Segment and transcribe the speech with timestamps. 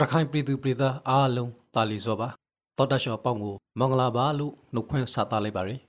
[0.00, 2.28] ရခိုင်ပြည်သူပြည်သားအားလုံးတာလီစောပါ
[2.76, 5.80] တော်တရှော့ပေါင်းကိုမင်္ဂလာပါလို့နှုတ်ခွန်းဆက်သလိုက်ပါရယ်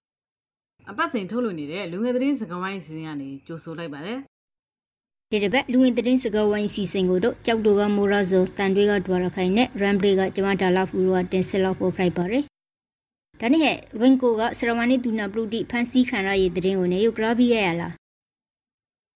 [0.89, 4.19] အပတ်စဉ်ထုတ်လွှင့်နေတဲ့လူငယ်သတင်းစကားဝိုင်းအစီအစဉ်ကနေကြိုဆိုလိုက်ပါတယ်
[5.31, 12.43] ဒီတစ်ပတ်လူဝင်သတင်းစကားဝိုင်းစီစဉ်ကိုတော့ကြောက်တိုကမိုရာဇိုတန်တွေကဒွာရခိုင်နဲ့ရမ်ဘရီကကျမဒါလာဖူရောတင်ဆက်လောက်ဖို့ဖိုက်ပါရယ်
[13.39, 13.67] ဒါနဲ့ရ
[14.07, 17.93] င်ကိုကဆရဝနီဒူနာပလူတီဖန်စီခံရရဲ့သတင်းကိုနေရုပ်ဂရာဘီခဲ့ရလား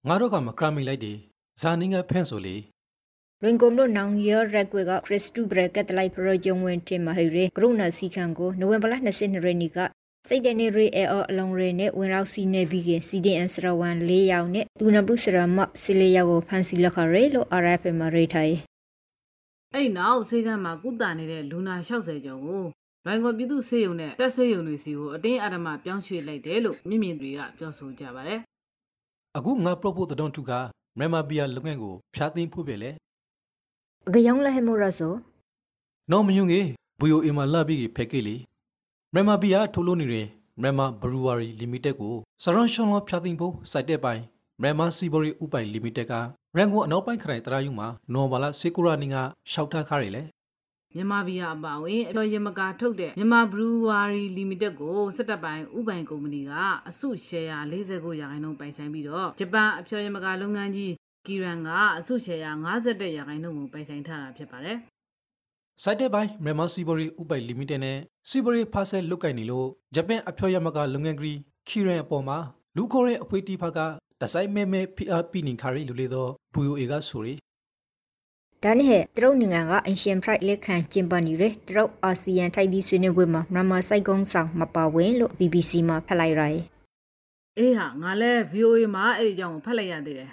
[0.07, 1.17] ငါတို့ကမကရမီလိုက်တယ်
[1.61, 2.55] ဇာနင်းငယ်ဖန့်ဆိုလေ
[3.45, 9.77] ရင်ကိုလို့နောင်ရရက်ကွေကခရစ်စတူဘရကတ်လိုက်ပရောဂျုံဝင်တင်မဟိရေကရုဏာစီခံကိုနိုဝင်ဘာလ22ရက်နေ့က
[10.27, 18.59] စိတ်တနေရီအဲအလုံးရဲနဲ့ဝင်ရောက်စီနေပြီးက CDN စရဝမ်၄ယောက်နဲ့ဒူနာပလူစရမစီလေးယောက်ကိုဖန်စီလက်ခရဲလို့ RFM မှာရေးထားရဲ့
[19.73, 22.63] အဲ့ဒီနောက်ဆေးကမ်းမှာကုသနေတဲ့လူနာ60ကျော်ကို
[23.05, 28.39] ဘန်ကောပြည်သူစေယုံနဲ့တက်စေယုံတွေစီကိုအတင်းအဓမ္မပြောင်းရွှေ့လိုက်တယ်လို့မြင့်မြင့်တွေကပြောဆိုကြပါတယ်
[29.37, 30.51] အခုငါပရိုပိုတဒွန်တူက
[30.97, 32.91] မြန်မာဘီယာလုပ်ငန်းကိုဖျားသိမ်းဖို့ပြလေ
[34.07, 35.13] အကယောင်းလဲဟမိုရာဆို
[36.11, 36.67] နော်မယုံကြီး
[36.99, 38.35] ဘူယိုအီမာလာဘီဖက်ကေလီ
[39.13, 40.27] မြန်မာဘီယာထုတ်လို့နေတဲ့
[40.61, 44.23] မြန်မာဘရူဝါရီလီမိတက်ကိုစရွန်ရှွန်လောဖျားသိမ်းဖို့စိုက်တဲ့ပိုင်း
[44.61, 46.13] မြန်မာစီဘော်ရီဥပိုင်လီမိတက်က
[46.57, 49.15] ရန်ကုန်အနောက်ပိုင်းခရိုင်တရာယုံမှာနော်ဘာလာစေကူရာနီက
[49.51, 50.23] ရှောက်ထားခါရလေ
[50.95, 56.51] မြန်မာဘီယာအပါအဝင်အကျော်ရမကာထုတ်တဲ့မြန်မာဘရူဝါရီလီမိတက်ကိုစစ်တပ်ပိုင်းဥပိုင်ကုမ္ပဏီက
[56.89, 60.91] အစုရှယ်ယာ49ရာခိုင်နှုန်းပိုင်ဆိုင်ပြီးတော့ဂျပန်အဖျော်ရမကာလုပ်ငန်းကြီး
[61.25, 61.69] ကီရန်က
[61.99, 64.77] အစုရှယ်ယာ51ရာခိုင်နှုန်းကိုပိုင်ဆိုင်ထားတာဖြစ်ပါတယ်
[65.83, 67.97] စိုက်တဲ့ပိုင်းမြန်မာစီဘော်ရီဥပိုင်လီမိတက်နဲ့
[68.29, 71.33] စီဘော်ရီဖာဆယ်လုတ်ကင်နေလို့ဂျပန်အဖျော်ရမကလုပ်ငန်းကရီ
[71.67, 72.37] ခီရန်အပေါ်မှာ
[72.75, 73.79] လူခေါ်ရဲ့အဖွေးတီဖာက
[74.21, 77.33] တဆိုင်မဲမဲ PRP နင်ခါရီလူလေတော့ဘူယိုအေကဆိုရီ
[78.63, 86.63] ဒါနဲ့ဟဲ့တရုတ်နိုင်ငံကအင်ရှင်ဖရိုက်လက်ခံကျင်းပနေတယ်တရုတ်အာဆီယံထိုက်သီးဆွေးနွေးပွဲမှာမြန်မာစိုက်ကုန်းဆောင်မပါဝင်လို့ BBC မှာဖတ်လိုက်ရရဲ့
[87.59, 90.29] အေးဟာငါလဲ VOA မှာအဲ့ဒီကြောင့်ဖတ်လိုက်ရသေးတယ်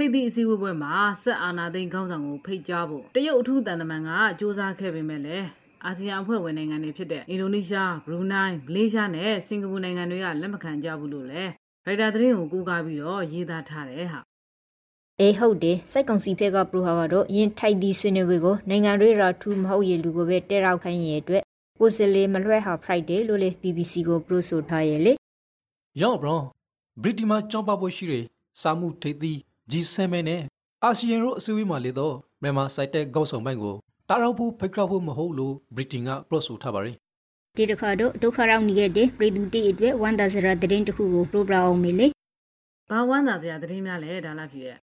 [0.04, 5.46] ိပ်သီးအစည်းအဝေးပွဲမှာဆက်အာနာသိန်းခေါင်းဆောင်ကိုဖိတ်ကြားဖို့တရုတ်အထူးတန်တမန်ကစ조사ခဲ့ပေမဲ့လည်း
[5.84, 11.50] အာဆီယံအဖွဲ့ဝင်နိုင်ငံတွေဖြစ်တဲ့အင်ဒိုနီးရှားဘရူနိုင်းမလေးရှားနဲ့စင်ကာပူနိုင်ငံတွေကလက်မခံကြဘူးလို့လည်း
[11.86, 14.20] ရိုက်တာသတင်းကိုကူးကားပြီးတော့ရေးသားထားတယ်ဟာ
[15.20, 21.42] အေးဟုတ်တယ်စိုက်ကုံစီဖက်ကပရိုဟာကတော့ယင်ထိုက်သီးဆွေးနွေးပွဲကိုနိုင်ငံရေးရာထူးမဟုတ်ရလူကိုပဲတဲရောက်ခိုင်းရဲ့အတွက်
[21.78, 25.12] ကိုစလေမလွှဲဟာ Friday လို့လေ BBC ကိုပရိုဆိုထားရဲ့လေ
[26.02, 26.44] ရော့ဘရွန်
[27.02, 28.24] ဗြိတိမှာကြောင်းပဖို့ရှိတယ်
[28.60, 29.38] စာမှုထိပ်သီး
[29.70, 29.96] G7
[30.28, 30.42] နဲ့
[30.84, 33.76] အာဆီယံတို့အစည်းအဝေးမှာလေတော့မြန်မာစိုက်တဲ့ကောက်ဆောင်ပိုင်းကို
[34.08, 36.92] တာရောက်ဖို့ဖိတ်ခေါ်ဖို့မဟုတ်လို့ဗြိတိန်ကပလော့ဆိုထားပါရီ
[37.56, 42.08] ဒီတစ်ခါတော့ဒုက္ခရောက်နေခဲ့တဲ့ပြည်သူတိအတွက်ဝန်တာစရာသတင်းတစ်ခုကိုပရိုပရာအောင်မေလေ
[42.90, 44.78] ဘာဝမ်းသာစရာသတင်းများလဲဒါလားဖြစ်ရဲ့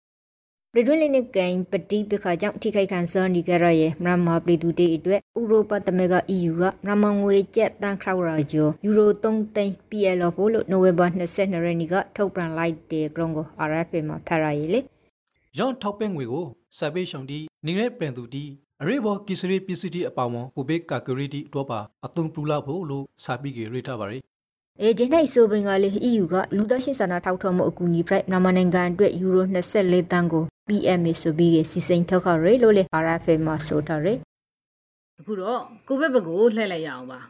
[0.77, 14.81] ပြည်တွင်းလင်းကန်ပတိပခါကြောင့်ထိခိုက်ခံစားနေကြရရဲ့မြန်မာပြည်သူတွေအတွက်ဥရောပသမဂ္ဂ EU ကမြန်မာငွေကျပ်တန်ခရောက်ရာကျော်ယူရို3သိန်း PL ဖို့လို့နိုဝင်ဘာ22ရက်နေ့ကထုတ်ပြန်လိုက်တဲ့ကရုံကို RFA မှာဖတ်ရည်လေ
[15.59, 16.47] ရောင်းထောက်ပံ့ငွေကို
[16.79, 18.45] စာပေးရှောင်တီနေတဲ့ပန်သူတီ
[18.83, 24.19] အရေးပေါ်ကစ္စရီပစ္စည်းတီအပေါင်းကိုဘေးကာကရီတီတော့ပါအသုံးပြုလာဖို့လို့စာပြီးကြရထားပါရီ
[24.83, 34.19] အေဒီနိုင်ဆိုပင်ကလေ EU ကလူသားရှင်စာနာထောက်ထောက်မှုအကူအညီဖိုက်မြန်မာနိုင်ငံအတွက်ယူရို24တန်းကို PMA ဆိုပြီးစီစဉ်ထုတ်ခရလို့လေ RFA မှာဆိုထားရယ်
[35.21, 37.21] အခုတော့ကိုဗစ်ဘက်ကိုလှည့်လိုက်ရအောင်ပါ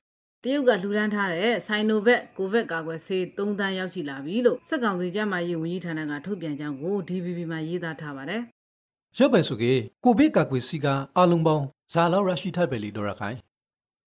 [0.42, 8.42] တရုတ်ကလှူဒန်းထားတဲ့ဆိုင်နိုဗက်ကိုဗစ်ကာကွယ်ဆေး3တန်းရောက်ရှိလာပြီလို့စက်ကောင်စီကျန်းမာရေးဝန်ကြီးဌာနကထုတ်ပြန်ကြောင်းကို DVB မှာရေးသားထားပါတယ်
[9.18, 9.72] ရုပ်ပဲဆိုကေ
[10.04, 10.86] ကိုဘေးကာကွယ်စီက
[11.18, 13.36] အလုံးပေါင်းဇာလောက်ရရှိထားပဲလီတော့ရခိုင်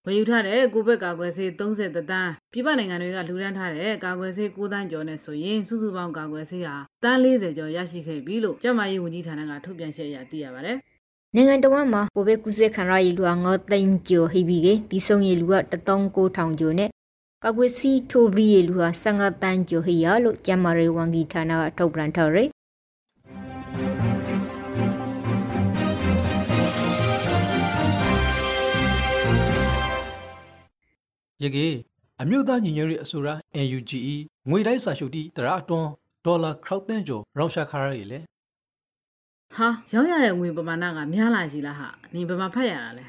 [0.06, 10.76] ဝယ်ယူထားတဲ့ကိုဗစ်ကာကွယ်ဆေး30တန်းပြည်ပနိုင်ငံတွေကလှူဒန်းထားတဲ့ကာကွယ်ဆေး9တန်းကျော်နဲ့ဆိုရင်စုစုပေါင်းကာကွယ်ဆေးဟာတန်း40ကျော်ရရှိခဲ့ပြီလို့ကျန်းမာရေးဝန်ကြီးဌာနကထုတ်ပြန်ချက်အရသိရပါတယ်
[11.34, 16.90] နိုင်ငံတော်မှာကိုဗစ်ကူးစက်ခံရရလူက9သိန်းကျော်ဟိပြီးကဒီဆုံးရလူက19000ကျော်နဲ့
[17.42, 22.48] ကောက်ွယ်စီထိုးပြီးရလူက15တန်းကျော်ဟိရလို့ကျန်းမာရေးဝန်ကြီးဌာနကထုတ်ပြန်ထားရယ်
[31.44, 31.66] ယကေ
[32.22, 33.28] အမျိုးသားညီညွတ်ရေးအစိုးရ
[33.66, 34.14] NUGE
[34.50, 35.90] ငွေတိုက်စာချုပ်တီတရာအတွန်း
[36.24, 38.18] ဒေါ်လာခေါက်တန်းကျော်ရောင်းရှာခါရရလေ
[39.56, 43.04] ဟာရောင်းရတဲ့ငွေပမာဏကများလာရှိလားဟာနေဘယ်မှာဖတ်ရတာလဲ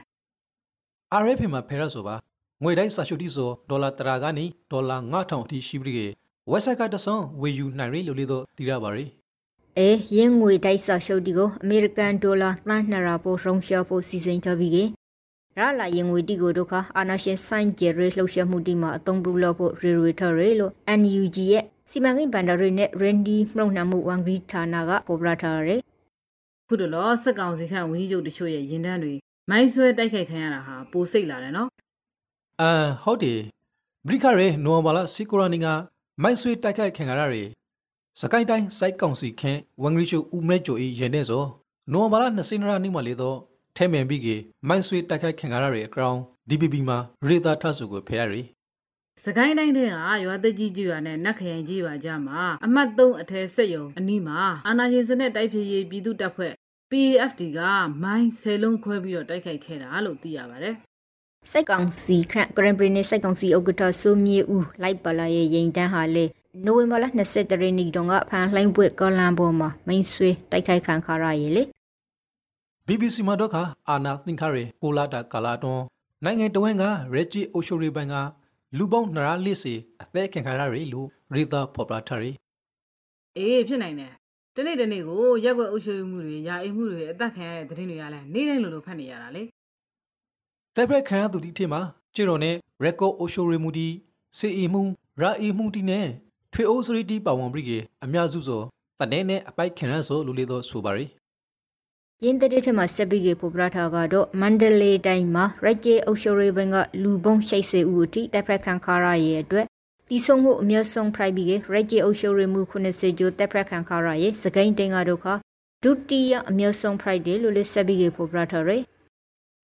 [1.22, 2.16] RFA မှာဖဲရဆိုပါ
[2.64, 6.08] ငွေတိုက်စာချုပ်တီဆိုဒေါ်လာတရာကနေဒေါ်လာ9000အထိရှိပြီးကေ
[6.52, 9.06] website ကတဆွန်ဝေယူနိုင်ရလို့လေတော့တည်ရပါရီ
[9.78, 14.78] အဲရင်းငွေတိုက်စာရှုပ်တီကိုအမေရိကန်ဒေါ်လာသန်း200ပိုရုံရှာဖို့စီစဉ်ထားပြီးက
[15.60, 25.82] ရလာရင်ငွေတီကိုဒုက္ခအာနာရှင်ဆိုင်ဂျယ်ရီလှုပ်ရှားမှုတီမှာအသုံးပြုလို့ဖို့ရီရီထရီလို့ NUG ရဲ့စီမံကိန်းဗန်ဒါရီနဲ့ Randy မှုန့်နှံမှုဝန်ကြီးဌာနကပေါ်ပြထားရယ်
[26.68, 29.14] ခုတလောစက်ကောင်စီခန့်ဝန်ကြီးချုပ်တချို့ရဲ့ရင်တန်းတွေ
[29.50, 31.70] မိုင်းဆွဲတိုက်ခိုက်ခံရတာဟာပိုစိတ်လာတယ်နော်
[32.62, 33.40] အမ်ဟုတ်တယ်
[34.08, 35.68] ဘရိခရဲနိုဝမ်ဘာလာစီကိုရာနီက
[36.24, 37.44] မိုက်ဆွေတိုက်ခိုက်ခံရတာတွေ
[38.22, 41.44] စကိုင်းတိုင်းစိုက်ကောင်စီခန့်ဝန်ဂရီချိုဦးမဲချိုဤရဲနေဆို
[41.92, 43.49] နိုဝမ်ဘာလာ20ရက်နေ့မှာလေတော့
[43.80, 44.28] ထထဲမင်ပြီးက
[44.68, 46.18] မိုင်းဆွေတိုက်ခိုက်ခံရတဲ့အကောင်
[46.50, 46.98] DPP မှာ
[47.28, 48.42] ရေသာထဆူကိုဖယ်ရရီ
[49.24, 49.94] စကိုင်းတိုင်းတဲ့က
[50.26, 56.54] ရွာသက်ကြီးကြီးရွာနဲ့နတ်ခရိုင်ကြီးရွာကြားမှာအမှတ်3အထက်ဆက်ယုံအနီးမှာအာနာရှင်စနစ်တိုက်ဖြည့်ရေးပြည်သူတပ်ဖွဲ့
[56.92, 57.60] PAFD က
[58.04, 60.76] မိုင်းဆယ်လုံးခွဲပြီးတော့တိုက်ခိုက်ခဲ့တာလို့သိရပါတယ်
[61.52, 66.26] စိတ်ကောင်စီခန့်ဂရန်ပရီနေစိတ်ကောင်စီဥက္ကဋ္ဌဆိုမြေဦးလိုက်ပါလာရဲ့ရင်တန်းဟာလေ
[66.66, 71.64] နိုဝင်ဘာလ23ရက်နေ့တုန်းကဖန်လှိုင်းပွေကောလန်ပေါ်မှာမိန်ဆွေတိုက်ခိုက်ခံခါရရဲ့လေ
[72.90, 75.82] BBC မှာတော့ခါအာနာသင်္ခရေကိုလာတာကာလာတွန်
[76.24, 76.84] နိုင်ငံတော်ဝင်က
[77.14, 78.16] ရက်ဂျီအိုရှိုရီဘန်က
[78.78, 82.32] လူပေါင်း240စီအသက်ခံခါရရီလို့ရေသာဖော်ပြထားရီ
[83.38, 84.14] အေးဖြစ်နိုင်တယ်
[84.56, 89.44] တနေ့တနေ့ကိုရက်ွက်အုပ်ချုပ်မှုတွေယာအိမ်မှုတွေအသက်ခံရတဲ့သတင်းတွေကလည်းနေ့တိုင်းလိုလိုဖတ်နေရတာလေ
[90.76, 91.82] တပ်ဖက်ခံရသူဒီထင်မှာ
[92.16, 93.88] ကျေတော်နဲ့ရက်ကောအိုရှိုရီမူဒီ
[94.38, 94.82] စီအီမှု
[95.22, 96.08] ရာအီမှုဒီနဲ့
[96.54, 98.62] ထွေအိုစရီတီပါဝန်ပရိကေအများစုဆို
[99.00, 101.06] တနေနဲ့အပိုက်ခံရဆိုလူလေးတော့ဆိုပါရီ
[102.26, 109.66] ရင်းတဲ့တဲ့မှာစပီကေပိုပရာထာကတော့မန္တလေးတိုင်းမှာရက်ကျေအုပ်ရှိုရီဘန်ကလူပုံရှိတ်စေဦးအထိတပ်ဖက်ခံခါရရဲ့အတွက်
[110.10, 115.26] တီဆုံမှုအမျက်ဆုံးဖရိုက်ပြီးရက်ကျေအုပ်ရှိုရီမှု90ကျိုတပ်ဖက်ခံခါရရဲ့စကိုင်းတင်ကတော့ခ
[115.84, 118.82] ဒုတိယအမျက်ဆုံးဖရိုက်တယ်လို့လေစပီကေပိုပရာထာရယ်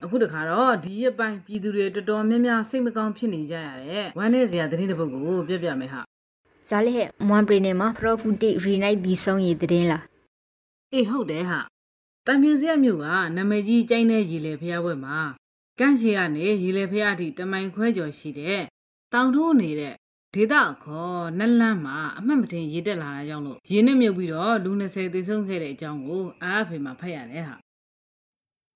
[0.04, 6.02] အခုတခါတော့ဒီရက်ပိုင်းပြည်သူတွေတော်တော်များများစိတ်မကောင်းဖြစ်နေကြရတဲ့ဝမ်းနည်းစရာသတင်းတစ်ပုဒ်ကိုပြပြမယ်ဟာ
[6.70, 10.04] ဇာလေဟဲမွမ်ပရီနေမှာပရိုဖူတီရီနိုင်ဒီဆောင်ရည်တဲ့လား
[10.94, 11.60] အေးဟုတ်တယ်ဟာ
[12.28, 13.06] တံမြူစရမြို့က
[13.36, 15.18] နာမည်ကြီးကျိုင်းတဲ့ရီလေဖျားပွဲမှာ
[15.80, 18.62] ကန့်ရှိကနေရီလေဖျားအထိတမိုင်ခွဲကျော်ရှိတဲ့
[19.14, 19.94] တောင်ထိုးနေတဲ့
[20.34, 27.56] ဒေသခေါ်နက်လန်းမှာအမှတ်မတင်ရေတက်လာတာကြောင့်လို့ရေနဲ့မြုပ်ပြီးတော့လူ20သေဆုံးခဲ့တဲ့အကြောင်းကိုအားအဖေမှာဖတ်ရတယ်ဟာ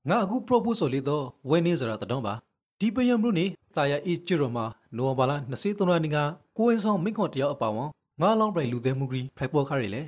[0.09, 2.33] ငါအခု proposal လေးတော့ဝယ်နေစရာတတော်ပါ
[2.79, 4.65] ဒီပယံမလို့နေတာယာအီချီရောမှာ
[4.95, 6.17] နိုဝင်ဘာလ23ရက်နေ့က
[6.57, 7.89] ကိုယ်ဆောင်မိခွန်တယောက်အပါဝန်
[8.21, 10.01] ငါလောင်းပြိုင်လူသေးမှုကြီးဖိုက်ပေါ်ခါရီလေ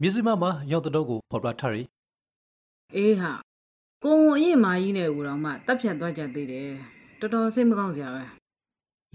[0.00, 1.82] မြစမမှာရောက်တဲ့တော့ကိုဖော်ပြထားရီ
[2.94, 3.32] အေးဟာ
[4.04, 6.70] ကိုဝန်အရင်မာကြီးနဲ့ဦးတော်မှတပ်ဖြတ်သွားကြသေးတယ်
[7.20, 8.22] တော်တော်စိတ်မကောင်းစရာပဲ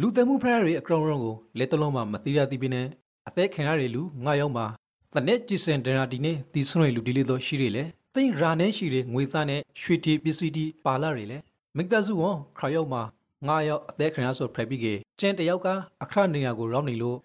[0.01, 2.87] လူသေးမှုဖရရီအကောင်ရုံကိုလက်တလုံးမှာမတိရတိပြင်းနဲ့
[3.27, 4.65] အသက်ခံရတဲ့လူငါရောက်မှာ
[5.13, 7.83] တနက်ကြည်စင်ဒရာဒီနဲ့တီဆွန်လူဒီလေးတော့ရှိရလေ
[8.13, 11.37] သိန်းရာနဲ့ရှိတဲ့ငွေသားနဲ့ရွှေတီပစ္စည်းတီပါလာရီလေ
[11.77, 12.23] မိကတစုဝ
[12.57, 13.01] ခရရောက်မှာ
[13.47, 14.85] ငါရောက်အသက်ခံရဆိုဖရပြီးက
[15.19, 15.67] ကျန်တယောက်က
[16.03, 17.17] အခရနေရာကိုရောက်နေလို့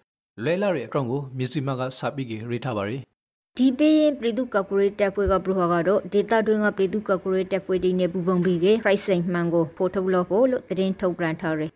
[0.45, 2.97] လဲလာရဲ့အကောင်ကိုမြစီမကစပြီးကရေးထားပါရီ
[3.59, 11.71] ဒီပေးရင်ပြည်သူ့ကော်ပိုရေးတပ်ဖွဲ့ကဘရဟကတော့ဒေတာတွင်းကပြည်သူ့ကော်ပိုရေးတပ်ဖွဲ့တွေနဲ့ပူးပေါင်းပြီးခိုက်ဆိုင်မှန်ကိုဖိုထုတ်လို့ဖို့လို့သတင်းထုတ်ပြန်ထားတယ်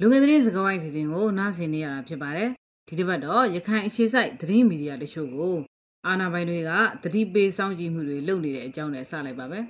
[0.00, 2.50] လူငယ်သတင်းစကားဝိုင်းစီစဉ်ကိုနားဆင်နေရတာဖြစ်ပါတယ်
[2.88, 5.54] ဒီတစ်ပတ်တော့ရခိုင်အခြေစိုက်သတင်းမီဒီယာတချို့ကို
[6.06, 6.70] အာဏာပိုင်တွေက
[7.02, 9.60] တတိပေးစောင့်ကြည့်မှုတွေလုပ်နေတဲ့အကြောင်းနဲ့စလိုက်ပါပဲ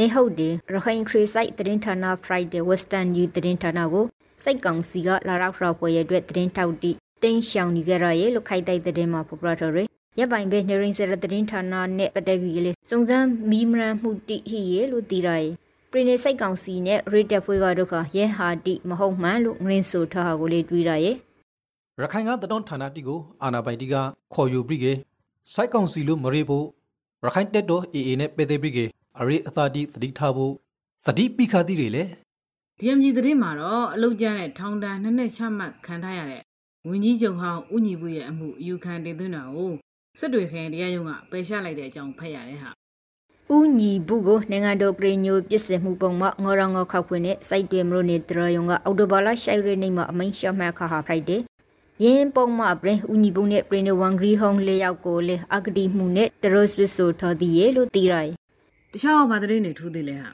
[0.00, 1.94] အဲဟုတ်တယ်ရခိုင်ခရီဆိုင်သတင်းဌာန
[2.24, 4.04] Friday Western New သတင်းဌာနကို
[4.42, 6.92] စိတ်ကောင်စီကလာရောက်ဖရောက်ပွဲရဲ့အတွက်သတင်းထောက်တိ
[7.22, 9.88] တင်းရှောင်နေကြရရဲ့လို့ခိုက်တိုက်သတင်းမှာဖော်ပြထားတယ်
[10.18, 15.52] ရပ်ပိုင်ပဲနေရင်စရသတင်းဌာနနဲ့ပတ်သက်ပြီးကလေးစုံစမ်းမီမရန်မှုတိဟိရဲ့လို့တည်ရရဲ့
[15.90, 21.16] ပရိနေစိတ်ကောင်စီနဲ့ရေတက်ဖွဲ့ကတို့ကရဲဟာတိမဟုတ်မှန်လို့ငရင်ဆိုထားတာကိုလေးတွေးရရဲ့
[22.00, 23.94] ရခိုင်ကတတော်ဌာနတီကိုအာနာပိုင်တီက
[24.34, 24.86] ခေါ်ယူပြီးက
[25.54, 26.66] စိုက်ကောင်စီလို့မရေဖို့
[27.24, 28.80] ရခိုင်တက်တော် AA နဲ့ပေသေးပြီးက
[29.18, 30.54] အရိအသာတိသတိထားဖို့
[31.06, 32.04] သတိပိခါတိတွေလေ
[32.78, 36.42] DMG သတင်းမှာတော့အလုတ်ကျန်းတဲ့ထောင်ဒဏ်နှစ်နှစ်ချမှတ်ခံထားရတဲ့
[36.88, 39.72] ဝင်းကြီးချုပ်ဟောင်းဦးညီဘူးရဲ့အမှုအယူခံတင်သွင်းတာကို
[40.18, 42.70] စစ်တွေခိုင်တရားရုံးကပယ်ရှားလိုက်တဲ့အကြောင်းဖတ်ရတယ်ဟာ
[43.54, 51.42] ဦးညီဘူးကိုနိုင်ငံတော်ပြည်ညိုပြစ်စင်မှုပုံမှာငေါရငေါခောက်ခွင့်နဲ့စိုက်တွေမလို့နေတရယုံကအော်တိုဘာလရှိုင်ရနေမှာအမိန်ရှော့မှတ်ခါဟာဖိုက်တယ်
[52.04, 58.32] ယင်းပုံမှာပြင်ဦးညီဘူးနဲ့ပြည်နဝန်ဂရီဟုံလေးယောက်ကိုလေအကတိမှုနဲ့တရစဝစ်ဆိုထော်ဒီရဲ့လို့တီးရိုင်
[58.92, 60.30] တခြားဘာသတင်းတွေထူးသေးလဲဟာ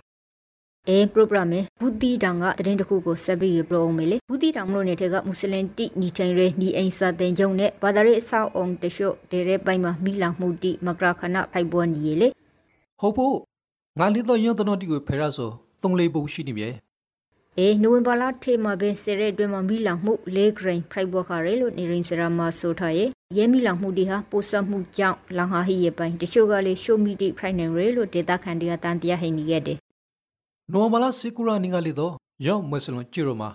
[0.88, 12.28] အဲပရိုဂရမ်နဲ့ဘူတီတောင်ကသတင်းတစ်ခုကိုဆက်ပြီးပရိုအောင်မေလေဘူတီတောင်မလို့နေတဲ့ကမွတ်စလင်တိညီထိုင်ရဲညီအိမ်စာတင်ကြုံနဲ့ဘာသာရေးအဆောက်အုံတရှို့ဒေရဲပိုင်းမှာမိလောင်မှုတိမကရခဏဖိုက်ပေါ်ညီလေ
[13.00, 13.36] ဟုတ်ဖို့
[13.98, 15.50] ငါလေးတော့ရုံတော်တီကိုဖယ်ရဆို
[15.82, 16.68] သုံးလေးပုတ်ရှိနေပြီ
[17.58, 29.78] အေနိုဝင်ဘာလထေမှာပဲစရဲအတွင်းမှာမိလောင်မှု၄ဂရိန်ဖိုက်ပေါ်ခရဲလို့နေရင်စရာမှာဆိုထားရဲ့ ရဲမိလောင်မှုဒီဟာပိုဆွတ်မှုကြောင့်လောင်ဟာဟိရဲ့ပိုင်းတချို့ကလေရှိုမီတိဖိုင်နန်ရဲလို့ဒေတာခန်ဒီကတန်တရားဟိနေခဲ့တယ်
[30.72, 32.12] နိုမလာစီကူရာနင်ကလေးတော့
[32.46, 33.50] ရော့မွေစလွန်ကြီရိုမှာ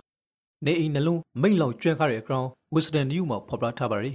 [0.65, 4.11] နေအိမ်နှလုံးမိတ်လောက်ကျွမ်းခတဲ့အကောင်ဝစ်စတန်နယူးမှာဖော်ပြထားပါရီ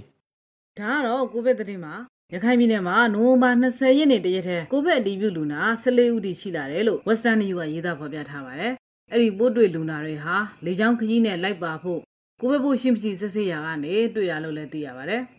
[0.77, 1.93] ဒါကတော့ကိုဗစ်သတင်းမှာ
[2.33, 8.73] ရခိုင်ပြည်နယ်မှာနိုဝင်ဘာ20ရက်နေ့တရက်ထဲကိုဗစ်အတည်ပြုလူနာ14ဦးထိရှိလာတယ်လို့ Western News ကရေးသားဖော်ပြထားပါတယ်။
[9.11, 10.35] အဲ့ဒီပို့တွေ့လူနာတွေဟာ
[10.65, 11.99] လေကြောင်းခကြီးနဲ့လိုက်ပါဖို့
[12.41, 15.23] ကိုဗစ်ပိုးရှိမရှိစစ်ဆေးရာကနေတွေ့ရလို့လည်းသိရပါတယ်။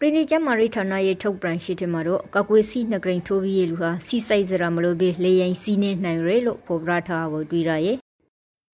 [0.00, 7.96] ပရိနိကျမာရီဌာနရဲ့ထုတ်ပြန်ရှိတဲ့မှာတော့ကကွေစီနှဂရိန်ထိုးပြီးရလူဟာစီဆိုင်စရာမလို့ပဲလေရင်စီးနေနိုင်ရဲလို့ဖော်ပြထားကိုတွေ့ရရဲ့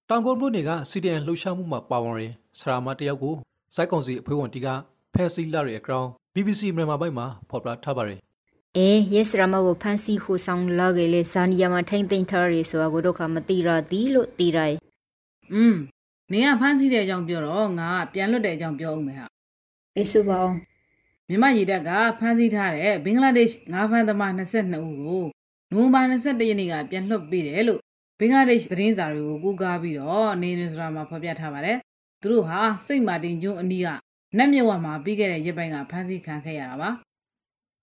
[0.08, 3.34] တောင်ကုန်မြို့နယ်က CDN လှုပ်ရှားမှုမှာပါဝင်ရင်ဆရာမတယောက်ကို
[3.74, 4.68] စိုက်ကောင်စီအဖွဲ့ဝင်တီက
[5.14, 8.18] ဖဲစီလာရဲ့အကောင် BBC မြန်မာပိုင်းမှာဖော်ပြထားပါတယ်
[8.76, 14.76] အေးယက်စရမကိုဖန်စီခိုဆောင်လာကြလေဇာနီယာမှာထိမ့်သိမ့်ထားရဆိုတာကိုတော့ခမတိရသည်လို့တိရယ်
[15.52, 15.74] อืม
[16.32, 19.26] နင်ကဖမ်းဆီးတဲ့အကြောင်းပြောတော့ငါကပြန်လွတ်တဲ့အကြောင်းပြောဦးမယ်ဟာ
[19.96, 20.56] အေးဆိုပါအောင်
[21.32, 25.24] မြန်မာရေတပ်ကဖမ်းဆီးထားတဲ့ဘင်္ဂလားဒေ့ရှ်ငါးဖမ်းသမား22ဦးကို
[25.72, 27.80] နိုဝင်ဘာ21ရက်နေ့ကပြန်လွှတ်ပေးတယ်လို့
[28.18, 31.78] ဘင်္ဂလားဒေ့ရှ်သတင်းစာတွေကိုကူးကားပြီးတော့နေနေစရာမှာဖော်ပြထားပါတယ်
[32.20, 33.88] သူတို့ဟာစိတ်မာတင်ကျွန်းအနီးက
[34.38, 36.90] နတ်မြဝမှာပြီးခဲ့တဲ့ရက်ပိုင်းကဖမ်းဆီးခံခဲ့ရတာပါ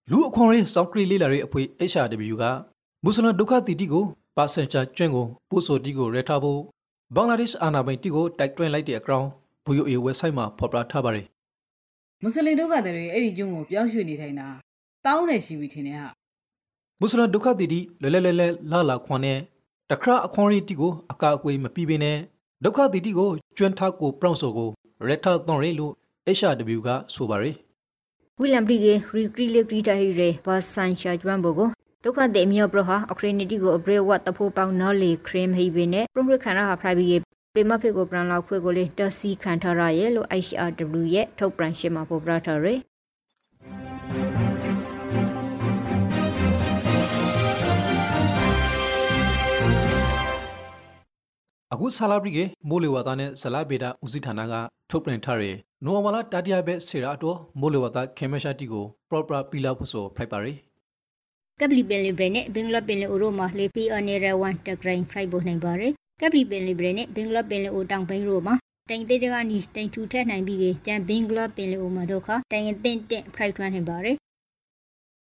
[0.10, 2.46] လူအခွန်ရေးစောင့်ကရီလေးလာရဲ့အဖွဲ့ HRW က
[3.04, 4.06] မွ슬ဒုက္ခတီတီကို
[4.38, 6.62] ပါစင်ချာကျွန်းကိုပို့ဆိုတီကိုရဲထားဖို့
[7.16, 9.26] ဘင်္ဂလားဒေ့ရှ်အာဏာပိုင်တီကိုတိုက်တွန်းလိုက်တဲ့အကောင်
[9.68, 11.28] VOA website မှာဖော်ပြထားပါတယ်
[12.22, 14.48] မွတ်စလင်ဒုက္ခသည်တွေအဲ့ဒီကျွန်းကိုပြောင်းရွှေ့နေထိုင်တာ
[15.06, 16.08] တောင်းနေရှိပြီထင်တယ်ဟာ
[17.00, 19.40] မွ슬ဒုက္ခတီတီလဲလဲလဲလဲလာလာခွန်နဲ့
[19.92, 22.18] တခရအခွန်ရေးတီကိုအကာအကွေမပြီးပင်းနဲ့
[22.64, 24.70] ဒုက္ခတီတီကိုကျွန်းထားကိုပရောင်ဆိုကို
[25.08, 25.94] ရဲထားသွန်ရဲလို့
[26.38, 27.56] HRW ကဆိုပါတယ်
[28.40, 31.70] ဝီလမ်ပလီကေရီကရီလက်တီတာဟီရေဘာဆန်ရှာဂျွမ်ဘိုကို
[32.04, 37.18] ဒုက္ခတဲ့မြေပရဟာအခရနီတီကိုအဘရေဝတ်တဖိုးပေါင်းနော်လေခရင်ဟိဘင်းနဲ့ပရိုခရခန္ဓာဟာဖရိုက်ဘီကေ
[37.54, 42.80] ပရိမဖေကိုပရန်လောက်ခွေကိုလေတစီခန်ထရရဲ့လို့ HRW ရဲ့ထုတ်ပြန်ရှင်းမှာပေါ်ပြထားရယ်
[51.74, 52.40] အခုဆာလာဘရီက
[52.70, 54.54] မိုးလေဝသနဲ့ဇလာဗေဒဦးစီးဌာနက
[54.90, 60.54] ထုတ်ပြန်ထားတဲ့နိုဝါမလာတတိယဘက်ဆေရာတော့မိုးလေဝသခေမရှာတီကို proper ပီလာဖို့ဆိုဖိုက်ပါရီ
[61.60, 68.56] ကပလီပင်လီဘရနဲ့ဘင်္ဂလားပင်လီအိုရိုမှာလေပီအနေရဝန်တဂရိုင်းဖရိုက်ဖို့နိုင်ပါရယ် ကပလီပင်လီဘရနဲ့ဘင်္ဂလားပင်လီအိုတောင်ပိုင်းရိုမှာ
[68.90, 74.18] တိုင်သေးတကနေတိုင်ထူထက်နိုင်ပြီးကကျန်ဘင်္ဂလားပင်လီအိုမှာတော့ခတိုင်ရင်တင့်တင့်ဖရိုက်ထွန်းနိုင်ပါရယ်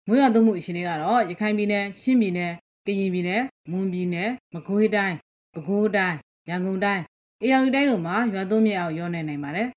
[0.08, 2.52] မွေးရသုံးမှုအရှင်တွေကတော့ရခိုင်ပြည်နယ်ရှမ်းပြည်နယ်
[2.86, 5.16] ကရင်ပြည်နယ်မွန်ပြည်နယ်မကွေးတိုင်း
[5.54, 6.18] ပဲခူးတိုင်း
[6.50, 7.04] ရန်ကုန်တိုင်း
[7.42, 9.68] အေရဝတီတိုင်းတို့မှာရွာသွန်းမြေအောင်ရောနေနိုင်ပါတယ်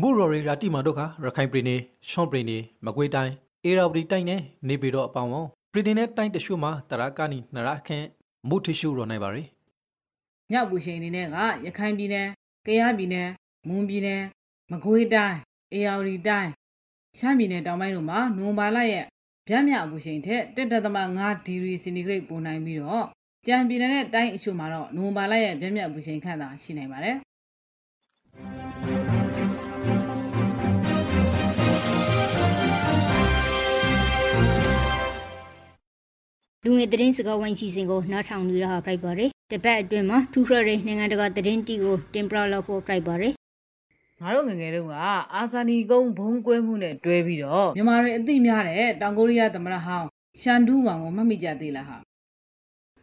[0.00, 1.80] မိုးရော်ရီရာတီမာတို့ကရခိုင်ပြည်နယ်
[2.10, 3.32] ရှောင်းပြည်နယ်မကွေးတိုင်း
[3.64, 5.34] အေရာဝတီတိုင်းနဲ့နေပြည်တော်အပေါင်းဝ
[5.72, 8.06] ပြည်နယ်နဲ့တိုင်းတရှုမှာတရာကနီနရခန့်
[8.48, 9.44] မုထရှုရောနိုင်ပါရီ။
[10.50, 11.36] မြောက်ပူရှင်အနေနဲ့က
[11.66, 12.28] ရခိုင်ပြည်နယ်
[12.66, 13.28] ကယားပြည်နယ်
[13.68, 14.22] မွန်ပြည်နယ်
[14.70, 15.38] မကွေးတိုင်း
[15.72, 16.50] အေရဝတီတိုင်း
[17.18, 19.04] ရှမ်းပြည်နယ်တောင်ပိုင်းတို့မှာနိုဝင်ဘာလရဲ့
[19.48, 23.04] ဗျမ်းမြအပူချိန်ထက်1.5ဒီဂရီစင်တီဂရိတ်ပိုနိုင်ပြီးတော့
[23.46, 27.16] ကြံပြည်နယ်နဲ့တိုင်းအချို့မှာတော့နိုဝင်ဘာလရဲ့ဗျမ်းမြအပူချိန်ခန့်သာရှိနိုင်ပါတယ်။
[36.64, 43.34] လူငယ်သတင်းစကားဝိုင်းစီစဉ်ကိုနားထောင်နေရတာဖရိုက်ပါရယ် တပတ်အတွင်းမှာထူထရတဲ့နိုင်ငံတကာသတင်းတီကိုတင်ပြလောက်ဖို့ဖရိုက်ပါရယ်
[44.20, 44.94] ငါတို့ငယ်ငယ်တုန်းက
[45.34, 50.06] အာဇာနီကုန်းဘုံကွဲမှုနဲ့တွဲပြီးတော့မြန်မာတွေအသိများတဲ့တောင်ကိုရီးယားသမ္မတဟောင်း
[50.40, 51.96] ရှန်ဒူးဝမ်ကိုမှတ်မိကြသေးလားဟာ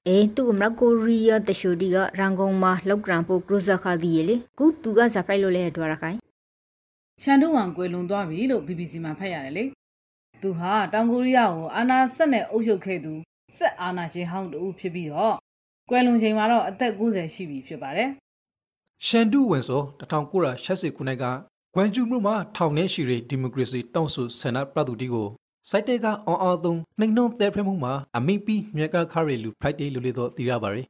[0.07, 6.17] အေးသူကမရကိုရီးယားတရှိုဒီကရန်ကုန်မှာလောက်ကရန်ဖို့ကရုဇခါဒီလေကူသူကဇာဖရိုက်လို့လဲတွားရခိုင်
[7.23, 9.63] ရှန်ဒူးဝမ်ကွယ်လွန်သွားပြီလို့ BBC မှာဖတ်ရတယ်လေ
[10.41, 13.13] သူဟာတောင်ကိုရီးယားကိုအာဏာဆက်နဲ့အုပ်ချုပ်ခဲ့သူ
[13.57, 15.35] ဆက်အာဏာရှင်ဟောင်းတူဖြစ်ပြီးတော့
[15.89, 18.09] ကွယ်လွန်ချိန်မှာတော့အသက်90ရှိပြီဖြစ်ပါတယ်
[19.07, 21.25] ရှန်ဒူဝင်ဆို1980ခုနှစ်က
[21.73, 25.27] ဂွမ်ဂျူမြို့မှာထောင်နေရှိတဲ့ဒီမိုကရေစီတောင်းဆိုဆန္ဒပြသူတီကို
[25.69, 30.83] စိုက်တဲ့ကအော်အော်သုံးနှိမ်နှုံးတဲ့ဖဲမှုမှာအမိပီမြက်ကခရီလူဖရိုက်ဒေးလူလေးတော့တည်ရပါရီ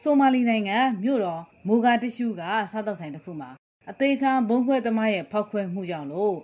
[0.00, 3.50] ဆိုမာလီနိုင်ငံမြို့တော်မိုဂါတရှူကစားတောက်ဆိုင်တစ်ခုမှာ
[3.90, 6.36] အသေးခံဘုံခွဲသမားရဲ့ဖောက်ခွဲမှုကြောင့်လို့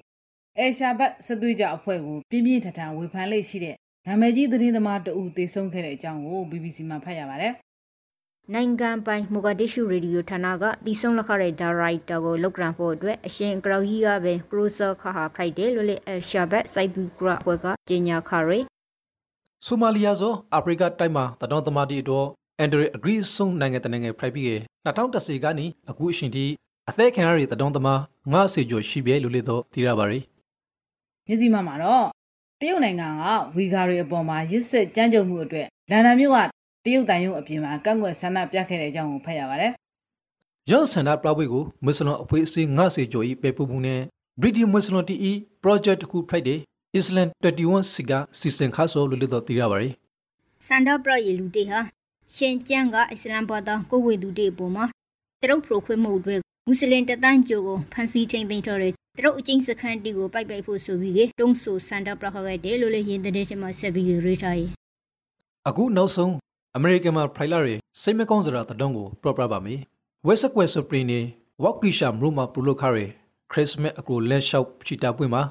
[0.58, 7.52] အဲရှာဘတ်စစ်သွေးကြအဖွဲ့ကိုပြင်းပြင်းထန်ထန်ဝေဖန်လေးရှိတဲ့နာမည်ကြီးသတင်းသမားတဦးသေဆုံးခဲ့တဲ့အကြောင်းကို BBC မှာဖတ်ရပါတယ်
[8.50, 18.58] နိုင်ငံပိုင်မိုဂါဒစ်ရှူရေဒီယိုဌာနကတီဆုံလက်ခတဲ့ဒါရိုက်တာကိုလောက်ကရန်ဖို့အတွက်အရှင်ကရော်ဟီကပဲကရိုဆာခါဟာဖရိုက်တယ်လို့လေအယ်ရှာဘတ်စိုက်ဘူကရဘွဲကဂျင်ညာခါရီ
[19.66, 22.26] ဆိုမာလီယာဆိုအာဖရိကတိုက်မှာတတော်သမားတီတော့
[22.58, 24.50] အန်ဒရီအဂရီဆုံနိုင်ငံတနိုင်ငံဖရိုက်ပြီး
[24.86, 26.46] 2010ကနေအခုအရှင်ထိ
[26.88, 28.00] အသက်ခံရတဲ့တတော်သမား
[28.32, 30.20] ငါစေကျော်ရှိပြဲလူလေးတော့တည်ရပါရီ
[31.26, 32.06] မြစည်းမမှာတော့
[32.60, 33.22] တရုတ်နိုင်ငံက
[33.56, 36.38] ဝီဂါတွေအပေါ်မှာရစ်စစ်ကြမ်းကြုတ်မှုအတွက်လန်ဒန်မြို့က
[36.84, 39.72] တရုတ်တန်ရုံအပြင်မှာကန့်ကွက်ဆန္ဒပြခဲ့တဲ့အကြောင်းကိုဖတ်ရပါတယ်
[40.70, 44.00] ရော့ဆန္ဒပြပွဲကိုမွတ်စလင်အဖွဲ့အစည်းငါစေကျော်ဤပေပူမှုနဲ့
[44.40, 46.58] British Muslim TE Project တစ်ခု Friday
[46.98, 49.90] Island 21စီကစီစဉ်ခါဆိုလူလေးတော့တည်ရပါရီ
[50.66, 51.80] စန်ဒါပရယေလူတေဟာ
[52.34, 54.84] ရှင်ကျန်းကအစ္စလမ်ဘာသာကိုဝေသူတေအပေါ်မှာ
[55.42, 56.36] တရုတ်ဖရိုခွေမှုတွေ
[56.66, 64.62] မွတ်စလင်တသန်းကျိုကိုဖန်စီထိန်သိမ်းထားတဲ့တရုတ်အချင်းစခန်းတီကိုပိုက်ပိုက်ဖို့ဆိုပြီးတုံးဆူစန်ဒါပရခခဲ့တယ်လို့လည်းရင်တဲ့ထဲမှာဆက်ပြီးရေးထားရ
[65.68, 66.32] အခုနောက်ဆုံး
[66.76, 69.80] အမေရိကန်မှာဖရိုင်လာရဲ့စိတ်မကောင်းစရာတတုံးကို proper ပါမယ်
[70.26, 71.20] ဝက်စကွယ်စပရီနေ
[71.62, 73.06] ဝက်ကီရှာမရူမာပူလိုခါရဲ
[73.50, 75.42] ခရစ်စမတ်အကူလက်လျှောက်ချီတာပွင့်မှာ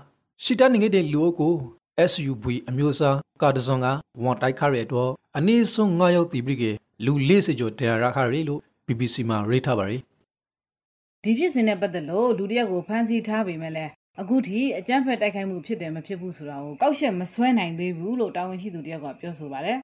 [0.44, 1.54] ရှီတာနေခဲ့တဲ့လူအုပ်ကို
[2.12, 3.88] SUV အမျိုးအစားကာဒဇွန်က
[4.24, 6.64] ဝန်တိုက်ခါရဲတော့အနည်းဆုံး9ရောက်တီးပြီးက
[7.06, 9.98] လူ40ကျော်ဒဏ်ရာရခါရဲလို့ BBC မှာရေးထားပါရီ
[11.24, 19.78] ဒီဖြစ်စဉ်နဲ့ပတ်သက်လို့လူတစ်ယောက်ကိုဖမ်းဆီးထားပေမဲ့လည်းအခုထိအကြမ်းဖက်တိုက်ခိုက်မှုဖြစ်တယ်မဖြစ်ဘူးဆိုတာကိုကောက်ချက်မဆွဲနိုင်သေးဘူးလို့တာဝန်ရှိသူတစ်ယောက်ကပြောဆိုပါတယ်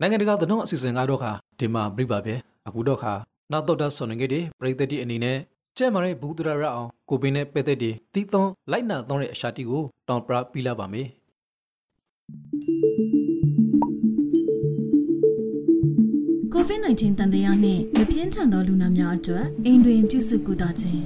[0.00, 2.34] နိုင်ငံတကာသတင်းအစီအစဉ်ကတော့ခါဒီမှာပြပါပဲ
[2.66, 3.12] အခုတော့ခါ
[3.52, 5.38] နောက်တော့တာဆွန်နေကြတဲ့ပြည်သက်တီအနေနဲ့
[5.76, 11.08] ကျဲမာတဲ့ဘူးတရရအောင်ကိုပင်းနဲ့ပဲသက်တီတီးသွန်းလိုက်နာသွန်းတဲ့အရှာတီကိုတောင်ပရာပြီးလာပါမယ်
[16.54, 21.00] COVID-19 တန်တရားနှင့်မပြင်းထန်သောလူနာများအတွက်အိမ်တွင်ပြုစုကုသခြင်း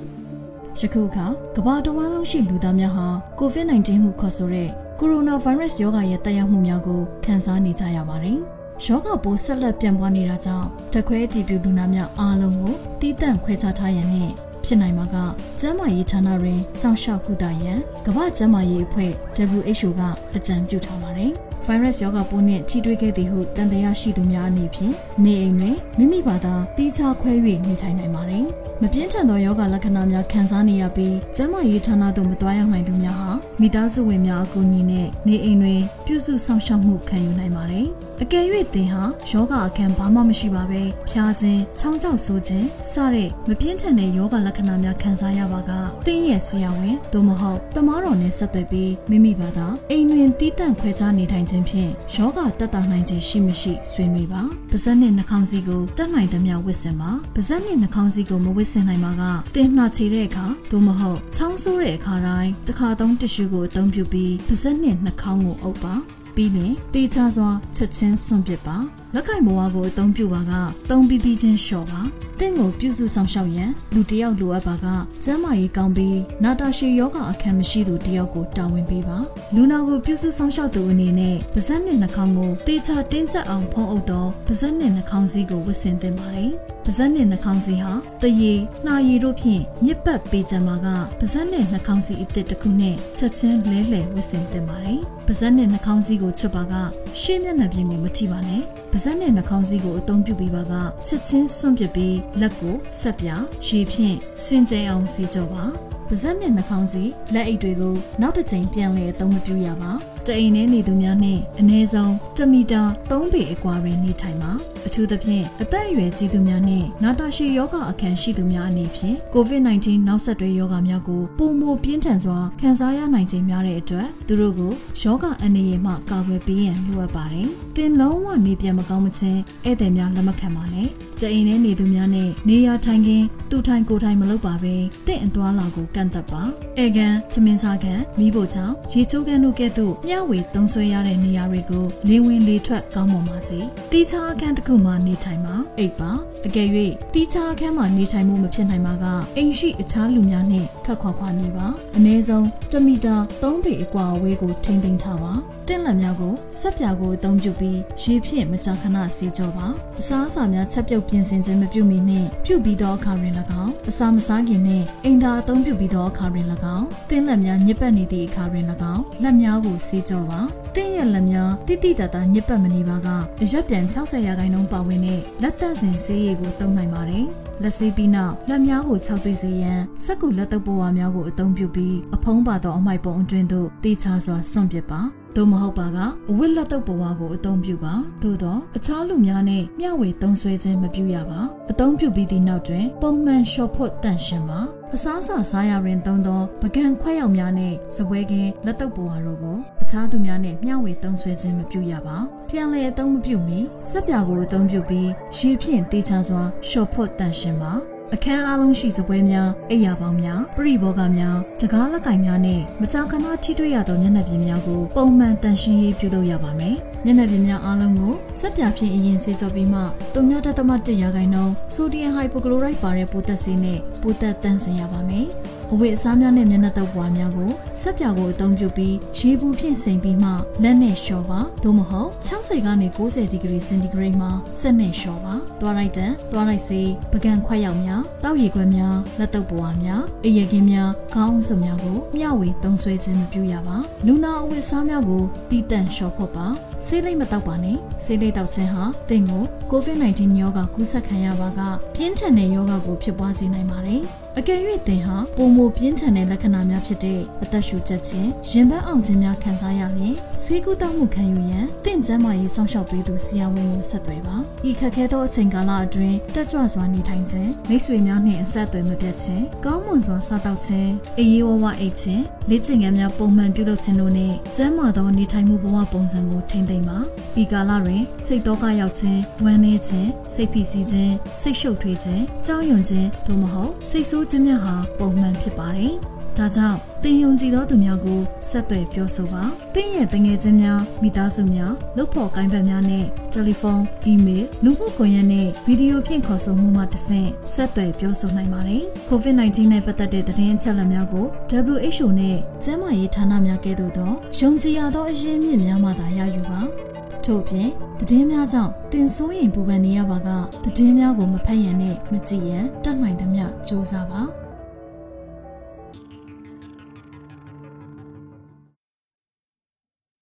[0.81, 3.09] ယခုအခါကမ္ဘာတော်ဝန်လုံးရှိလူသားများဟာ
[3.41, 8.41] COVID-19 ဟုခေါ်ဆိုတဲ့ကိုရိုနာဗိုင်းရပ်စ်ရောဂါရဲ့တက်ရောက်မှုများကိုခံစားနေကြရပါတယ်။
[8.83, 14.33] ရောဂါပိုးဆက်လက်ပြန့်ပွားနေတာကြောင့်တခွဲအတည်ပြုလူနာများအားလုံးကိုတီးတန့်ခွဲခြားထားရန်နှင့်
[14.65, 15.17] ဖြစ်နိုင်မှာက
[15.61, 19.13] ကျန်းမာရေးဌာနတွင်စောင့်ရှောက်ကုသရန်ကမ္ဘာ့ကျန်းမာရေးအဖွဲ့
[19.53, 20.03] WHO က
[20.37, 21.33] အကြံပြုထားပါတယ်။
[21.67, 24.95] ဗိုင်းရပ်စ်ရောဂါပိုးနှင့်ထိတွေ့ခဲ့သည်ဟုတန်တရားရှိသူများအနေဖြင့်
[25.25, 27.33] နေအိမ်တွင်မိမိဘာသာတီးခြားခွဲ၍
[27.67, 28.45] နေထိုင်နိုင်ပါတယ်။
[28.83, 33.31] မပြင်းထန်သောယောဂလက္ခဏာများခံစားနေရပြီးကျန်းမာရေးဌာနသို့မသွားရောက်နိုင်သူများဟာ
[33.61, 37.87] မိသားစုဝင်များအကူအညီနဲ့နေအိမ်တွင်ပြုစုဆောင်ရှောက်မှုခံယူနိုင်ပါတယ်။
[38.23, 38.45] အကယ်၍
[38.75, 45.71] သင်ဟာယောဂအခန်းဘာမှမရှိပါဘဲဖျားခြင်း၊ချောင်းကြောက်ဆိုးခြင်းစတဲ့မပြင်းထန်တဲ့ယောဂလက္ခဏာများခံစားရပါက
[46.07, 59.23] သင်ရဲ့ဆရာဝန်သို့မဟုတ်တမားတော်နဲ့ဆက်သွယ်ပြီးမိမိဘာသာအိမ်တွင်တီးတန့်ခွဲခြားနေထိုင်ခြင်းဖြင့်ယောဂတက်တာနိုင်ခြင်းရှိမရှိဆွေးနွေးပါ။ပါဇက်နဲ့နှာခေါင်းစည်းကိုတက်နိုင်သမျှဝစ်စင်ပါ။ပါဇက်နဲ့နှာခေါင်းစည်းကိုမဝစ်စင်နိုင်ပါက
[59.55, 65.95] တင်နှာချေတဲ့အခါသို့မဟုတ်ချောင်းဆိုးတဲ့အခါတိုင်းတစ်ခါသုံးတစ်ရှူကိုအသုံးပြုပြီးပါဇက်နဲ့နှာခေါင်းကိုအုပ်ပါ။
[66.37, 68.77] ပြီးရင်တေချာစွာချက်ချင်းစွန့်ပစ်ပါ
[69.17, 70.53] လက်ကင်ဘဝကိုအသုံးပြုပါက
[70.91, 72.01] သုံးပြီးပြီးချင်းလျှော့ပါ
[72.41, 74.87] တင့်ကိုပြုစုဆောင်ရှောက်ရန်လူတစ်ယောက်လိုအပ်ပါက
[75.25, 79.19] ကျမ်းမာရေးကောင်းပြီးနာတာရှည်ယောဂအခမ်းမရှိသူတစ်ယောက်ကိုတာဝန်ပေးပါ
[79.55, 86.51] လူနာကိုပြုစုဆောင်ရှောက်သူအနေနဲ့ပါဇက်နဲ့နှာခေါင်းကိုတေချာတင်းကျပ်အောင်ဖုံးအုပ်တော့ပါဇက်နဲ့နှာခေါင်းစည်းကိုဝတ်ဆင်သင့်ပါတယ်
[86.85, 88.53] ပါဇက်နဲ့နှာခေါင်းစည်းဟာတရေ
[88.87, 90.87] နှာရည်တို့ဖြင့်ညစ်ပတ်ပေးကြမှာက
[91.21, 96.75] ပါဇက်နဲ့နှာခေါင်းစည်းအစ်စ်တစ်ခုနဲ့ချက်ချင်းလဲလှယ်ဝတ်ဆင်သင့်ပါတယ်ပါဇက်နဲ့နှာခေါင်းစည်းကိုချွတ်ပါက
[97.21, 100.73] ရှေ့မျက်နှာပြင်ကိုမထိပါနဲ့ပါဇက်နဲ့နှာခေါင်းစည်းကိုအသုံးပြုပြီးပါက
[101.07, 103.29] ချက်ချင်းစွန့်ပစ်ပြီးလက်ကိုဆက်ပြ
[103.67, 105.65] ရေဖြင့်စင်ကြယ်အောင်စီကြောပါ
[106.09, 109.93] ပါဇက်နဲ့နှာခေါင်းစည်းလက်အိတ်တွေကိုနောက်တစ်ချိန်ပြန်လည်အသုံးမပြုရပါ
[110.27, 114.53] တအိမ်ထဲနေသူများနဲ့အနည်းဆုံး1မီတာ3ပေအကွာတွင်နေထိုင်ပါ
[114.87, 130.89] အထူးသဖြင့်အသက်အရွယ်ကြီးသူများနဲ့နာတာရှည်ယောဂအခမ်းရှိသူများအနေဖြင့် COVID-19 နောက်ဆက်တွဲယောဂများကိုပုံမပြင်းထန်စွာခံစားရနိုင်ခြင်းများတဲ့အတွက်သူတို့ကိုယောဂအန္တရာယ်မှကာကွယ်ပေးရန်လိုအပ်ပါတယ်။သင်လုံးဝနေပြန်မကောင်းမချင်းဧည့်သည်များလက်မခံပါနဲ့။
[131.21, 134.75] တအိမ်ထဲနေသူများနဲ့နေရာထိုင်ခင်းသူထိုင်ကိုယ်ထိုင်မလုပ်ပါဘဲ
[135.07, 136.43] တင့်အသွားလာကိုကန့်သက်ပါ။
[136.83, 143.59] ဧကန်ချမင်းစားကန်မိဖို့ချောင်းရေချိုးကန်တို့ကဲ့သို့မျှဝေသုံးဆွဲရတဲ့နေရာတွေကိုလေဝင်လေထွက်ကောင်းမွန်ပါစေ။
[143.93, 146.13] တီချာအခန်းတစ်ခုမှာနေထိုင်ပါအိပ်ပါ
[146.47, 146.69] အကယ်၍
[147.15, 149.05] တီချာအခန်းမှာနေထိုင်မှုမဖြစ်နိုင်ပါက
[149.37, 155.33] အိမ်ရှိအခြားလူများနှင့်ခက်ခွာခွာနေပါအနည်းဆုံး1မီတာ3ပေအကွာအဝေးကိုထိန်းသိမ်းထားပါ
[155.69, 159.67] တင့်လက်များကိုဆက်ပြာကိုအသုံးပြုပြီးရေဖြင့်မကြာခဏဆေးကြောပါ
[160.01, 170.41] အစားအစာများချက်ပြုတ်ပြင်ဆင်ခြင်းမပြုမီနှင့်ပြုပြီးသောအခါတွင်၎င်းအစာမစားခင်နှင့်အိမ်သာအသုံးပြုပြီးသောအခါတွင်၎င်းတင့်လက်များညစ်ပတ်နေသည့်အခါတွင်၎င်းလက်များကိုဆေးကြောပါ
[170.75, 173.09] တင့်ရဲ့လက်များတိတိတတ်တာညစ်ပတ်မနေပါက
[173.43, 177.27] အရက်ပြန်60ရာခိုင်နှုန်းပါဝင်တဲ့လက်သက်စင်ဆေးရည်ကိုသုံးနိုင်ပါတယ်။
[177.63, 185.03] လက်ဆေးပြီးနောက်လက်များကိုခြောက်သွေးစေရန်စက်ကူလက်တုပ်ပေါ်ဝါများကိုအသုံးပြုပြီးအဖုံးပါသောအမိုက်ပုံအတွင်းသို့တေချာစွာစွန့်ပစ်ပါ။
[185.37, 185.99] သို့မဟုတ်ပါက
[186.31, 194.61] အဝတ်လက်တုပ်ဘဝကိုအသုံးပြုပါသို့တော့အခြားလူများနဲ့မျှဝေသုံးဆွဲခြင်းမပြုရပါအသုံးပြုပြီးသည့်နောက်တွင် ပုံမှန်လျှော်ဖွတ်တန့်ရှင်းပါ
[194.97, 202.17] အစားအစာစားရရင်သုံးသောပကံခွဲရောက်များနဲ့စပွဲကင်းလက်တုပ်ဘဝတို့ကိုအခြားသူများနဲ့မျှဝေသုံးဆွဲခြင်းမပြုရပါ
[202.49, 207.73] ပြန်လည်အသုံးမပြုမီစက်ပြာကိုအသုံးပြုပြီးရေဖြင့်တေချာစွာလျှော်ဖွတ်တန့်ရှင်းပါ
[208.13, 219.81] အခန်းအားလုံးရှိစပွဲများအိယာပေါင်းများပရိဘောဂများတကားလက်ကင်များနဲ့မကြာခဏထိတွေ့ရသောမျက်နှာပြင်များကိုပုံမှန်တန်ရှင်းရေးပြုလုပ်ရပါမယ်။မျက်နှာပြင်များအားလုံးကိုစက်ပြဖြင့်အရင်ဆေးကြောပြီးမှ
[220.15, 225.27] 3.1ရာခိုင်နှုန်းဆိုဒီယမ်ဟိုက်ပိုကလိုရိုက်ပါတဲ့ပိုသက်ဆေးနဲ့ပိုသက်တန့်စင်ရပါမယ်။
[225.73, 227.51] အဝတ်အစားများနဲ့မျက်နှာတုပ်ပွားများကို
[227.81, 230.31] ဆက်ပြာကိုအသုံးပြုပြီးရေဘူးဖြင့်စိမ်ပြီးမှ
[230.63, 246.47] လက်နဲ့လျှော်ပါသို့မဟုတ်60ကနေ90ဒီဂရီစင်တီဂရိတ်မှာဆက်နဲ့လျှော်ပါသွားလိုက်တန်သွားလိုက်စေးပကံခွက်ရောက်များတောက်ရည်ခွက်များလက်တုပ်ပွားများအရကင်းများခေါင်းစုံများကိုမျှဝေသုံးဆွဲခြင်းမပြုရပါလူနာအဝတ်အစားများကိုတီးတန့်လျှော်ဖို့ပါ
[246.87, 251.61] ဆေးလိပ်မတောက်ပါနဲ့ဆေးလိပ်တောက်ခြင်းဟာတင့်ကို COVID-19 ရောဂါကူးစက်ခံရပါက
[251.95, 254.03] ပြင်းထန်တဲ့ရောဂါကိုဖြစ်ပွားစေနိုင်ပါတယ်
[254.39, 264.37] အကယ်၍သင်ဟာပုံမပြင်းထန်တဲ့လက္ခဏာများဖြစ်တဲ့အသက်ရှူချက်ခြင်းရင်ဘတ်အောင်ခြင်းများခံစားရရင်ဆေးကုသမှုခံယူရန်သင်ကျန်းမာရေးစောင့်ရှောက်ပေးသူဆရာဝန်ကိုဆက်သွယ်ပါ
[264.69, 276.99] ဤခက်ခဲသောအချိန်ကာလအတွင်းတက်ကြွစွာနေထိုင်ခြင်းမိတ်ဆွေများနှင့်အဆက်အသွယ်မပြတ်ခြင်းကောင်းမွန်စွာစားသောက်ခြင်းအေးရေးဝဝအိတ်ခြင်းလေ့ကျင့်ခန်းများပုံမှန်ပြုလုပ်ခြင်းတို့နှင့်ကျန်းမာသောနေထိုင်မှုဘဝပုံစံကိုထိန်းသိမ်းပါ
[277.43, 285.95] ဤကာလတွင်စိတ်တော့ကရောက်ခြင်းဝမ်းနည်းခြင်းစိတ်ဖိစီးခြင်းစိတ်ရှုပ်ထွေးခြင်းကြောက်ရွံ့ခြင်းသို့မဟုတ်စိတ်ဆိုးခြင်းများဟာပုံမှန်ဖြစ်ပါတယ်
[286.39, 289.43] ဒါကြောင့်တင်ယုံကြည်သောသူများကိုဆက်သွယ်ပြောဆိုပါ။
[289.75, 301.27] တင်ရဲ့တငယ်ချင်းများမိသားစုများလုပ်ဖော်ကိုင်းဘက်များနဲ့တယ်လီဖုန်း၊အီးမေးလ်လူမှုကွန်ရက်နဲ့ဗီဒီယိုဖြင့်ခေါ်ဆိုမှုမှတဆင့်ဆက်သွယ်ပြောဆိုနိုင်ပါတယ်။ COVID-19 နဲ့ပတ်သက်တဲ့သတင်းအချက်အလက်များကို
[301.75, 306.61] WHO နဲ့ကျန်းမာရေးဌာနများကဲ့သို့သောယုံကြည်ရသောအရင်းမြစ်များမှသာရယူပါ။
[307.25, 310.29] ထို့ပြင်သတင်းများကြောင့်တင်ဆိုးရင်ပူပန်နေရပါက
[310.65, 314.23] သတင်းများကိုမဖတ်ရန်နဲ့မကြည့်ရန်တတ်နိုင်သမျှစူးစမ်းပါ။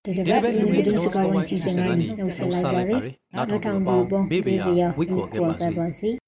[0.04, 4.58] တတပတ်လူတွေစကားဝင်စီစဉ်ကနေနှုတ်ဆက်လိုက်ပါရယ်နောက်ထောင်ဒီပုံဘေးဘေး
[4.98, 6.21] ဝိခောကဲပါစီ